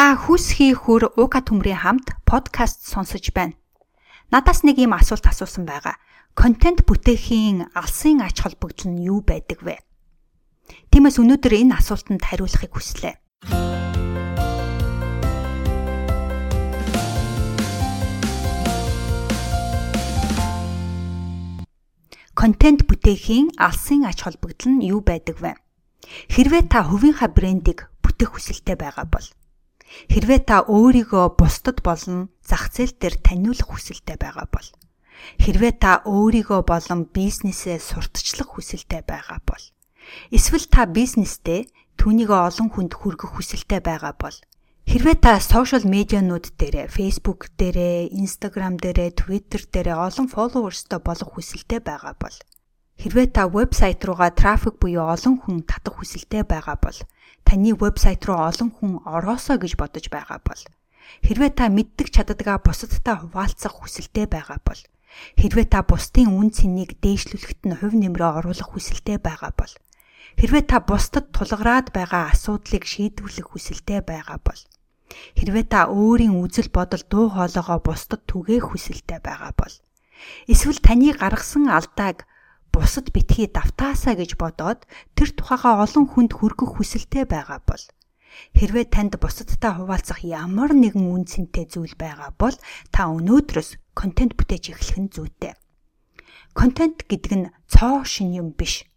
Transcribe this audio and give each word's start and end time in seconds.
Та 0.00 0.16
хүсхий 0.16 0.72
хүр 0.72 1.12
уука 1.20 1.44
төмрийн 1.44 1.76
хамт 1.76 2.16
подкаст 2.24 2.88
сонсож 2.88 3.36
байна. 3.36 3.52
Надаас 4.32 4.64
нэг 4.64 4.80
юм 4.80 4.96
асуулт 4.96 5.28
асуусан 5.28 5.68
байгаа. 5.68 6.00
Контент 6.32 6.88
бүтээхийн 6.88 7.68
алсын 7.76 8.24
ач 8.24 8.40
холбогдол 8.40 8.96
нь 8.96 9.04
юу 9.04 9.20
байдаг 9.20 9.60
вэ? 9.60 9.76
Тиймээс 10.88 11.20
өнөөдөр 11.20 11.52
энэ 11.52 11.76
асуултанд 11.76 12.24
хариулахыг 12.24 12.72
хүслээ. 12.72 13.20
Контент 22.32 22.88
бүтээхийн 22.88 23.52
алсын 23.60 24.08
ач 24.08 24.24
холбогдол 24.24 24.80
нь 24.80 24.88
юу 24.88 25.04
байдаг 25.04 25.44
вэ? 25.44 25.60
Хэрвээ 26.32 26.72
та 26.72 26.88
хувийнхаа 26.88 27.28
брендийг 27.28 27.92
бүтээх 28.00 28.32
хүсэлтэй 28.32 28.80
байгаа 28.80 29.04
бол 29.04 29.28
Хэрвээ 30.12 30.40
та 30.46 30.56
өөрийгөө 30.70 31.34
бусдад 31.34 31.78
болон 31.82 32.30
зах 32.46 32.70
зээл 32.74 32.94
дээр 32.98 33.16
таниулах 33.26 33.68
хүсэлтэй 33.70 34.18
байгаа 34.20 34.46
бол 34.50 34.68
хэрвээ 35.42 35.74
та 35.82 35.92
өөрийгөө 36.06 36.60
болон 36.64 37.00
бизнесээ 37.10 37.78
сурталчлах 37.82 38.48
хүсэлтэй 38.54 39.02
байгаа 39.04 39.40
бол 39.44 39.64
эсвэл 40.30 40.66
та 40.70 40.86
бизнестэй 40.86 41.68
түүнийг 41.98 42.30
олон 42.32 42.68
хүнд 42.72 42.92
хүргэх 42.96 43.30
хүсэлтэй 43.36 43.80
байгаа 43.84 44.14
бол 44.16 44.36
хэрвээ 44.88 45.16
та 45.20 45.32
сошиал 45.38 45.84
медианууд 45.84 46.46
дээр 46.56 46.88
Facebook 46.88 47.52
дээр, 47.60 48.10
Instagram 48.10 48.74
дээр, 48.80 49.12
Twitter 49.12 49.62
дээр 49.68 49.88
олон 49.98 50.26
фолловерстой 50.26 51.00
болох 51.04 51.30
хүсэлтэй 51.36 51.80
байгаа 51.84 52.14
бол 52.16 52.36
хэрвээ 53.00 53.28
та 53.32 53.48
вебсайт 53.48 54.04
руугаа 54.04 54.30
трафик 54.36 54.76
буюу 54.76 55.08
олон 55.08 55.40
хүн 55.40 55.64
татах 55.64 55.96
хүсэлтэй 55.96 56.44
байгаа 56.44 56.76
бол 56.84 56.98
таны 57.48 57.72
вебсайт 57.72 58.22
руу 58.28 58.40
олон 58.50 58.70
хүн 58.76 58.92
ороосоо 59.08 59.56
гэж 59.56 59.72
бодож 59.80 60.06
байгаа 60.12 60.40
бол 60.44 60.62
хэрвээ 61.24 61.50
та 61.56 61.64
мэддэг 61.72 62.08
чаддгаа 62.12 62.60
бусадтай 62.60 63.16
хуваалцах 63.18 63.74
хүсэлтэй 63.80 64.26
байгаа 64.28 64.60
бол 64.60 64.80
хэрвээ 65.40 65.66
та 65.72 65.80
бусдын 65.82 66.28
үн 66.28 66.48
цэнийг 66.52 67.00
дээшлүүлэхэд 67.02 67.60
нь 67.66 67.78
хувь 67.80 67.96
нэмрээ 67.98 68.30
оруулах 68.38 68.68
хүсэлтэй 68.70 69.18
байгаа 69.18 69.52
бол 69.56 69.72
хэрвээ 70.38 70.64
та 70.70 70.78
бусдад 70.84 71.26
тулгараад 71.34 71.90
байгаа 71.96 72.30
асуудлыг 72.30 72.84
шийдвэрлэх 72.86 73.48
хүсэлтэй 73.50 74.00
байгаа 74.06 74.38
бол 74.44 74.60
хэрвээ 75.40 75.66
та 75.72 75.90
өөрийн 75.90 76.38
үзэл 76.38 76.70
бодол 76.70 77.02
дуу 77.10 77.26
хоолойгоо 77.34 77.78
бусдад 77.82 78.22
түгээх 78.30 78.70
хүсэлтэй 78.70 79.18
байгаа 79.18 79.52
бол 79.58 79.74
эсвэл 80.52 80.78
таны 80.78 81.10
гаргасан 81.16 81.66
алдааг 81.66 82.28
бусад 82.80 83.12
битгий 83.12 83.44
давтаасаа 83.52 84.16
гэж 84.16 84.40
бодоод 84.40 84.88
тэр 85.12 85.28
тухайга 85.36 85.84
олон 85.84 86.08
хүнд 86.08 86.32
хүргэх 86.32 86.80
хүсэлтэй 86.80 87.28
байгаа 87.28 87.60
бол 87.68 87.84
хэрвээ 88.56 88.86
танд 88.88 89.20
бусадтай 89.20 89.72
хуваалцах 89.76 90.24
ямар 90.24 90.72
нэгэн 90.72 91.04
үн 91.12 91.28
цэнтэй 91.28 91.68
зүйл 91.68 91.92
байгаа 92.00 92.32
бол 92.40 92.56
та 92.88 93.12
өнөөдрөөс 93.12 93.76
контент 93.92 94.32
бүтээж 94.40 94.64
эхлэх 94.72 94.96
нь 94.96 95.12
зүйтэй. 95.12 95.54
Контент 96.56 97.04
гэдэг 97.04 97.32
нь 97.36 97.50
цоо 97.68 98.00
шин 98.08 98.32
юм 98.32 98.56
биш. 98.56 98.88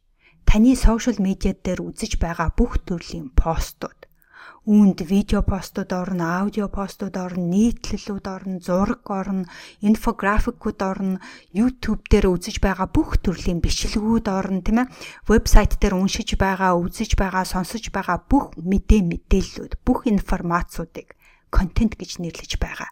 Таны 0.48 0.80
сошиал 0.80 1.20
медиа 1.20 1.52
дээр 1.52 1.84
үзэж 1.84 2.24
байгаа 2.24 2.56
бүх 2.56 2.80
төрлийн 2.88 3.36
постууд 3.36 4.03
үүнд 4.64 5.04
видео 5.04 5.44
постууд 5.44 5.92
орно, 5.92 6.40
аудио 6.40 6.72
постууд 6.72 7.20
орно, 7.20 7.44
нийтлэлүүд 7.52 8.26
орно, 8.32 8.58
зураг 8.64 9.04
орно, 9.12 9.46
инфографикууд 9.84 10.80
орно, 10.80 11.20
YouTube 11.52 12.08
дээр 12.08 12.32
үзэж 12.32 12.64
байгаа 12.64 12.88
бүх 12.88 13.20
төрлийн 13.20 13.60
бичлэгүүд 13.60 14.28
орно, 14.32 14.64
тийм 14.64 14.88
ээ. 14.88 14.92
Вебсайт 15.28 15.76
дээр 15.84 16.00
уншиж 16.00 16.40
байгаа, 16.40 16.80
үзэж 16.80 17.20
байгаа, 17.20 17.44
сонсож 17.44 17.92
байгаа 17.92 18.24
бүх 18.24 18.56
мэдээ 18.56 19.04
мэдээллүүд, 19.04 19.84
бүх 19.84 20.08
информацуудыг 20.08 21.20
контент 21.52 22.00
гэж 22.00 22.24
нэрлэж 22.24 22.56
байгаа. 22.56 22.88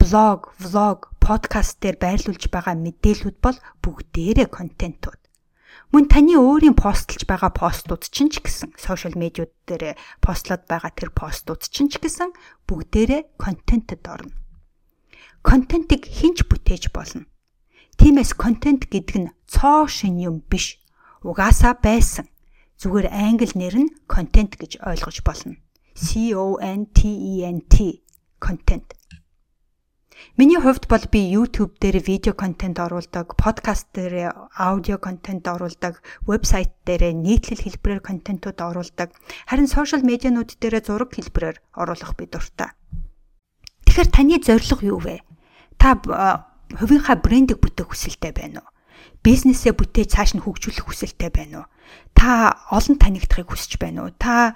Блог, 0.00 0.54
влог, 0.62 1.12
подкаст 1.20 1.76
дээр 1.84 2.00
байрлуулж 2.00 2.48
байгаа 2.48 2.72
мэдээллүүд 2.72 3.36
бол 3.44 3.58
бүгдээрээ 3.84 4.48
контентууд. 4.48 5.17
Мөн 5.88 6.04
таны 6.10 6.36
өөрийн 6.36 6.76
постлж 6.76 7.24
байгаа 7.24 7.48
постууд 7.54 8.04
чинь 8.12 8.28
ч 8.28 8.44
гэсэн 8.44 8.76
сошиал 8.76 9.16
медиуд 9.16 9.54
дээр 9.64 9.96
постлоод 10.20 10.68
байгаа 10.68 10.92
тэр 10.92 11.10
постууд 11.16 11.64
чинь 11.64 11.88
ч 11.88 11.96
гэсэн 11.96 12.34
бүгдээрээ 12.68 13.40
контентэд 13.40 14.04
орно. 14.04 14.36
Контентыг 15.40 16.04
хинч 16.04 16.44
бүтээж 16.44 16.92
болно. 16.92 17.24
Тиймээс 17.96 18.36
контент 18.36 18.90
гэдэг 18.90 19.16
нь 19.16 19.32
цоо 19.46 19.86
шин 19.86 20.18
юм 20.18 20.42
биш. 20.44 20.82
Угаасаа 21.22 21.78
байсан. 21.78 22.26
Зүгээр 22.76 23.08
англи 23.08 23.54
нэр 23.54 23.76
нь 23.86 23.94
контент 24.10 24.60
гэж 24.60 24.82
ойлгож 24.84 25.22
болно. 25.24 25.56
C 25.94 26.34
O 26.34 26.58
N 26.60 26.90
T 26.92 27.06
E 27.06 27.46
N 27.46 27.64
T 27.64 28.02
контент. 28.38 28.97
Миний 30.36 30.58
хувьд 30.58 30.86
бол 30.88 31.04
би 31.10 31.20
YouTube 31.34 31.78
дээр 31.80 31.98
видео 31.98 32.32
контент 32.34 32.78
оруулдаг, 32.78 33.34
подкаст 33.36 33.90
дээр 33.94 34.50
аудио 34.54 34.98
контент 34.98 35.46
оруулдаг, 35.46 36.02
вебсайт 36.26 36.74
дээр 36.86 37.14
нийтлэл 37.14 37.62
хэлбэрээр 37.62 38.02
контентууд 38.02 38.58
оруулдаг. 38.60 39.14
Харин 39.46 39.66
сошиал 39.66 40.02
медианууд 40.02 40.54
дээр 40.58 40.82
зураг 40.82 41.14
хэлбэрээр 41.14 41.58
оруулах 41.74 42.14
би 42.18 42.26
дуртай. 42.26 42.70
Тэгэхээр 43.86 44.08
таны 44.14 44.36
зорилго 44.42 44.82
юу 44.86 45.00
вэ? 45.02 45.22
Та 45.78 45.98
хувийнхаа 46.74 47.16
брендийг 47.18 47.58
бүтээх 47.62 47.90
хүсэлтэй 47.90 48.32
байна 48.34 48.62
уу? 48.62 48.70
бизнесээ 49.22 49.74
бүтээж 49.74 50.08
цааш 50.14 50.30
нь 50.38 50.42
хөгжүүлэх 50.44 50.86
хүсэлтэй 50.86 51.30
байна 51.30 51.66
уу? 51.66 51.70
Та 52.14 52.54
олон 52.70 52.96
танигдахыг 52.98 53.50
хүсэж 53.50 53.78
байна 53.82 54.06
уу? 54.06 54.12
Та 54.14 54.54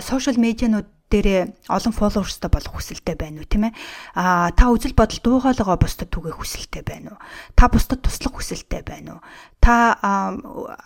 сошиал 0.00 0.38
медианууд 0.38 0.86
дээрээ 1.10 1.66
олон 1.66 1.92
фолловерстой 1.92 2.50
болох 2.50 2.72
хүсэлтэй 2.78 3.18
байна 3.18 3.42
уу 3.42 3.50
тийм 3.50 3.68
ээ? 3.68 3.74
А 4.14 4.54
та 4.54 4.70
үзэл 4.70 4.94
бодол 4.94 5.20
дуугаалгаа 5.20 5.76
бусдад 5.76 6.08
түгээх 6.14 6.38
хүсэлтэй 6.38 6.82
байна 6.86 7.18
уу 7.18 7.18
та 7.58 7.66
бусдад 7.66 8.00
туслах 8.06 8.38
хүсэлтэй 8.38 8.82
байна 8.86 9.18
уу 9.18 9.20
та 9.58 9.90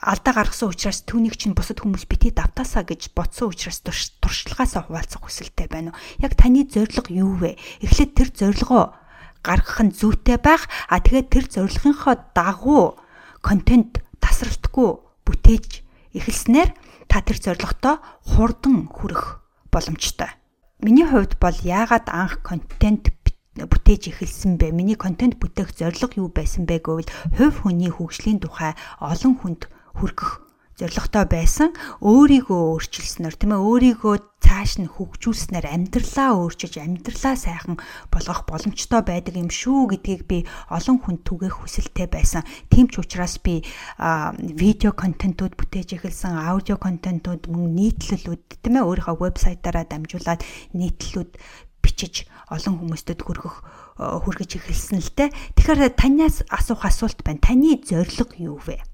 алдаа 0.01 0.33
гаргасан 0.33 0.73
учраас 0.73 1.05
түүнийг 1.05 1.37
чинь 1.37 1.53
бусад 1.53 1.85
хүмүүс 1.85 2.09
бити 2.09 2.33
давтаасаа 2.33 2.89
гэж 2.89 3.13
бодсон 3.13 3.53
учраас 3.53 3.85
туршлагаасаа 4.19 4.89
хуваалцах 4.89 5.23
хүсэлтэй 5.23 5.69
байна 5.69 5.93
уу 5.93 6.25
яг 6.25 6.33
таны 6.35 6.65
зорилго 6.65 7.13
юу 7.13 7.37
вэ? 7.39 7.61
Эхлээд 7.85 8.17
тэр 8.17 8.29
зорилгоо 8.33 8.97
гаргах 9.45 9.85
нь 9.85 9.93
зүйтэй 9.93 10.41
байх. 10.41 10.67
А 10.89 11.05
тэгээд 11.05 11.29
тэр 11.29 11.45
зорилгынхоо 11.53 12.17
дагуу 12.33 12.97
контент 13.45 14.01
тасралтгүй 14.25 14.89
бүтээж 15.29 15.85
эхэлснээр 16.17 16.73
та 17.13 17.21
тэр 17.21 17.39
зорилготоо 17.39 18.01
хурдан 18.25 18.89
хүрэх 18.89 19.44
боломжтой. 19.75 20.31
Миний 20.79 21.03
хувьд 21.03 21.35
бол 21.43 21.57
яагаад 21.67 22.07
анх 22.07 22.47
контент 22.47 23.11
бүтээж 23.59 24.15
эхэлсэн 24.15 24.55
бэ? 24.55 24.71
Миний 24.71 24.95
контент 24.95 25.43
бүтээх 25.43 25.75
зорилго 25.75 26.15
юу 26.15 26.31
байсан 26.31 26.67
бэ 26.71 26.79
гэвэл 26.79 27.11
хувь 27.35 27.67
хүний 27.67 27.91
хөгжлийн 27.91 28.39
тухай 28.39 28.79
олон 29.03 29.35
хүнд 29.39 29.67
хүргэх 29.99 30.44
зорилготой 30.79 31.25
байсан 31.31 31.71
өөрийгөө 32.03 32.61
өөрчилснээр 32.75 33.35
тийм 33.39 33.53
ээ 33.55 33.63
өөрийгөө 33.63 34.15
цааш 34.45 34.73
нь 34.83 34.91
хөгжүүлснээр 34.91 35.67
амьдралаа 35.71 36.31
өөрчилж 36.37 36.75
амьдралаа 36.83 37.35
сайхан 37.39 37.81
болгох 38.13 38.45
боломжтой 38.45 39.03
байдаг 39.07 39.35
юм 39.41 39.49
шүү 39.49 39.97
гэдгийг 39.97 40.23
би 40.29 40.39
олон 40.69 41.01
хүнд 41.01 41.25
түгээх 41.25 41.65
хүсэлтэй 41.65 42.11
байсан. 42.13 42.45
Тийм 42.69 42.93
ч 42.93 43.01
учраас 43.01 43.41
би 43.41 43.65
видео 43.97 44.93
контентууд 44.93 45.57
бүтээж 45.57 45.97
эхэлсэн, 45.97 46.37
аудио 46.37 46.77
контентууд 46.77 47.49
мөн 47.49 47.73
нийтлэлүүд 47.73 48.61
тийм 48.61 48.75
ээ 48.77 48.85
өөрийнхөө 48.85 49.17
вебсайтаараа 49.17 49.89
дамжуулаад 49.89 50.45
нийтлэлүүд 50.77 51.33
бичиж 51.81 52.29
олон 52.53 52.81
хүмүүстэд 52.85 53.21
хүргэх 53.25 53.57
хүргэж 53.97 54.51
эхэлсэн 54.61 55.01
л 55.01 55.13
те. 55.17 55.33
Тэгэхээр 55.57 55.97
танаас 55.97 56.45
асуух 56.53 56.85
асуулт 56.85 57.21
байна. 57.25 57.41
Таны 57.41 57.81
зорилго 57.81 58.37
юу 58.37 58.61
вэ? 58.61 58.94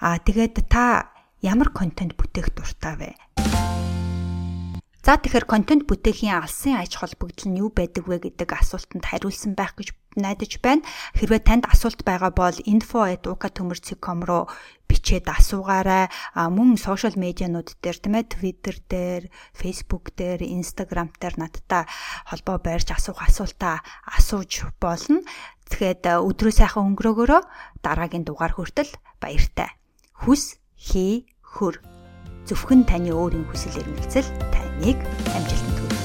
Аа 0.00 0.18
тэгээд 0.22 0.66
та 0.70 1.12
ямар 1.42 1.74
контент 1.74 2.14
бүтээх 2.14 2.54
дуртай 2.54 2.94
вэ? 2.98 3.10
За 5.02 5.18
тэгэхээр 5.18 5.50
контент 5.50 5.82
бүтээхийн 5.90 6.46
алсын 6.46 6.78
аж 6.78 6.94
холбогдол 6.94 7.50
нь 7.50 7.58
юу 7.58 7.74
байдаг 7.74 8.06
вэ 8.06 8.22
гэдэг 8.22 8.54
асуултанд 8.54 9.02
хариулсан 9.02 9.58
байх 9.58 9.74
гэж 9.74 9.90
найдаж 10.14 10.62
байна. 10.62 10.86
Хэрвээ 11.18 11.42
танд 11.42 11.66
асуулт 11.66 12.06
байгаа 12.06 12.30
бол 12.30 12.54
info@uka.com 12.54 14.18
руу 14.22 14.46
бичээд 14.86 15.26
асуугаарай. 15.26 16.06
Мөн 16.38 16.78
сошиал 16.78 17.18
медианууд 17.18 17.74
дээр 17.82 17.98
тийм 17.98 18.14
ээ 18.14 18.30
Twitter 18.30 18.76
дээр, 18.78 19.22
Facebook 19.50 20.14
дээр, 20.14 20.46
Instagram 20.46 21.10
дээр 21.18 21.34
надтай 21.34 21.82
холбоо 22.30 22.62
байрч 22.62 22.94
асуух 22.94 23.26
асуултаа 23.26 23.82
асууж 24.06 24.70
болно. 24.78 25.26
Тэгэхээр 25.66 26.22
өдрөө 26.22 26.54
сайхан 26.54 26.94
өнгөрөөгөөрөө 26.94 27.42
дараагийн 27.82 28.22
дугаар 28.22 28.54
хүртэл 28.54 28.94
баяртай. 29.22 29.70
Хүс 30.12 30.58
хий 30.74 31.24
хөр. 31.46 31.78
Зөвхөн 32.50 32.82
таны 32.82 33.14
өөрийн 33.14 33.46
хүсэл 33.46 33.78
эрмэлзэл 33.78 34.26
таныг 34.50 34.98
амжилтанд 35.38 36.01